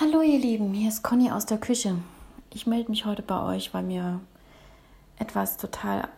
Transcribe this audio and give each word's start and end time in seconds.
Hallo 0.00 0.22
ihr 0.22 0.38
Lieben, 0.38 0.72
hier 0.72 0.88
ist 0.88 1.02
Conny 1.02 1.30
aus 1.30 1.44
der 1.44 1.58
Küche. 1.58 1.94
Ich 2.54 2.66
melde 2.66 2.90
mich 2.90 3.04
heute 3.04 3.20
bei 3.20 3.38
euch, 3.42 3.74
weil 3.74 3.82
mir 3.82 4.20
etwas 5.18 5.58
total 5.58 6.08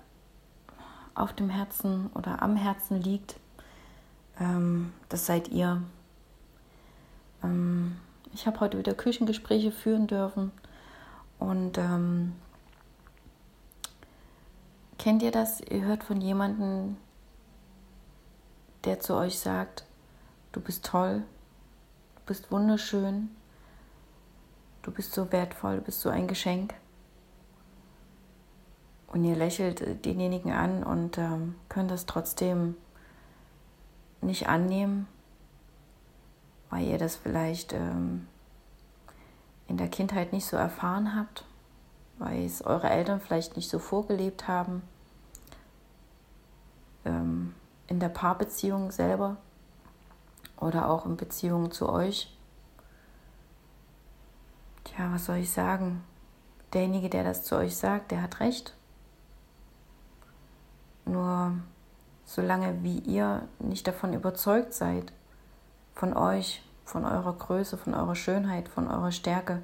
auf 1.17 1.33
dem 1.33 1.51
Herzen 1.51 2.09
oder 2.15 2.43
am 2.43 2.55
Herzen 2.55 3.03
liegt. 3.03 3.41
Ähm, 4.39 4.93
das 5.09 5.27
seid 5.27 5.49
ihr. 5.49 5.83
Ähm, 7.43 7.97
ich 8.33 8.47
habe 8.47 8.61
heute 8.61 8.79
wieder 8.79 8.95
Küchengespräche 8.95 9.73
führen 9.73 10.07
dürfen 10.07 10.53
und 11.41 11.77
ähm, 11.77 12.35
kennt 14.97 15.25
ihr 15.25 15.33
das? 15.33 15.61
Ihr 15.61 15.83
hört 15.83 16.05
von 16.05 16.21
jemandem, 16.21 16.99
der 18.85 19.01
zu 19.01 19.17
euch 19.17 19.41
sagt, 19.41 19.85
du 20.53 20.61
bist 20.61 20.85
toll, 20.85 21.25
du 22.15 22.23
bist 22.27 22.53
wunderschön, 22.53 23.29
du 24.83 24.91
bist 24.91 25.13
so 25.13 25.33
wertvoll, 25.33 25.77
du 25.77 25.83
bist 25.83 26.01
so 26.01 26.09
ein 26.09 26.27
Geschenk. 26.27 26.75
Und 29.07 29.25
ihr 29.25 29.37
lächelt 29.37 30.05
denjenigen 30.05 30.53
an 30.53 30.83
und 30.83 31.19
ähm, 31.19 31.57
könnt 31.69 31.91
das 31.91 32.07
trotzdem 32.07 32.77
nicht 34.23 34.49
annehmen, 34.49 35.07
weil 36.71 36.87
ihr 36.87 36.99
das 36.99 37.17
vielleicht 37.17 37.75
ähm, 37.75 38.27
in 39.69 39.77
der 39.77 39.89
Kindheit 39.89 40.33
nicht 40.33 40.47
so 40.47 40.57
erfahren 40.57 41.15
habt, 41.15 41.45
weil 42.19 42.45
es 42.45 42.63
eure 42.63 42.89
Eltern 42.89 43.21
vielleicht 43.21 43.57
nicht 43.57 43.69
so 43.69 43.79
vorgelebt 43.79 44.49
haben, 44.49 44.83
ähm, 47.05 47.55
in 47.87 48.01
der 48.01 48.09
Paarbeziehung 48.09 48.91
selber 48.91 49.37
oder 50.59 50.89
auch 50.89 51.05
in 51.05 51.17
Beziehung 51.17 51.71
zu 51.71 51.89
euch. 51.89 52.35
Tja, 54.95 55.11
was 55.11 55.25
soll 55.25 55.37
ich 55.37 55.51
sagen? 55.51 56.05
Derjenige, 56.75 57.09
der 57.09 57.25
das 57.25 57.45
zu 57.45 57.57
euch 57.57 57.77
sagt, 57.77 58.11
der 58.11 58.21
hat 58.21 58.41
recht. 58.41 58.75
Nur 61.07 61.55
solange 62.27 62.83
wie 62.83 62.99
ihr 62.99 63.49
nicht 63.59 63.87
davon 63.87 64.13
überzeugt 64.13 64.75
seid, 64.75 65.13
von 65.95 66.15
euch, 66.15 66.63
von 66.85 67.07
eurer 67.07 67.33
Größe, 67.33 67.79
von 67.79 67.95
eurer 67.95 68.15
Schönheit, 68.15 68.69
von 68.69 68.89
eurer 68.89 69.13
Stärke, 69.13 69.63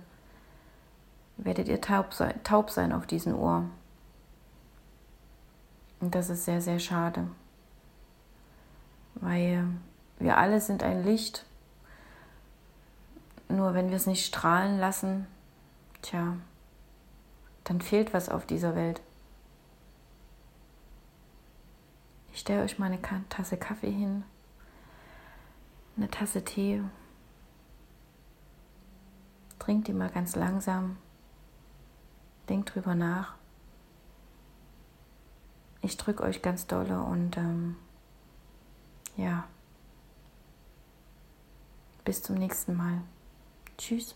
werdet 1.37 1.69
ihr 1.69 1.81
taub 1.81 2.15
sein, 2.15 2.43
taub 2.43 2.71
sein 2.71 2.93
auf 2.93 3.06
diesen 3.06 3.34
Ohr. 3.34 3.65
Und 6.01 6.15
das 6.15 6.31
ist 6.31 6.47
sehr, 6.47 6.62
sehr 6.62 6.79
schade, 6.79 7.27
weil 9.17 9.65
wir 10.19 10.39
alle 10.39 10.61
sind 10.61 10.83
ein 10.83 11.05
Licht 11.05 11.45
nur 13.69 13.75
wenn 13.75 13.91
wir 13.91 13.97
es 13.97 14.07
nicht 14.07 14.25
strahlen 14.25 14.79
lassen, 14.79 15.27
tja, 16.01 16.39
dann 17.65 17.83
fehlt 17.83 18.15
was 18.15 18.31
auf 18.31 18.47
dieser 18.47 18.75
Welt. 18.75 19.03
Ich 22.33 22.41
stelle 22.41 22.63
euch 22.63 22.79
mal 22.79 22.87
eine 22.87 22.99
Tasse 23.29 23.59
Kaffee 23.59 23.91
hin, 23.91 24.25
eine 25.99 26.09
Tasse 26.09 26.43
Tee. 26.47 26.83
Trinkt 29.59 29.89
die 29.89 29.93
mal 29.93 30.09
ganz 30.09 30.35
langsam. 30.35 30.97
Denkt 32.49 32.75
drüber 32.75 32.95
nach. 32.95 33.35
Ich 35.83 35.99
drücke 35.99 36.23
euch 36.23 36.41
ganz 36.41 36.67
dolle 36.67 37.03
und 37.03 37.37
ähm, 37.37 37.77
ja, 39.19 39.45
bis 42.07 42.23
zum 42.23 42.37
nächsten 42.37 42.75
Mal. 42.75 43.03
Tschüss. 43.79 44.15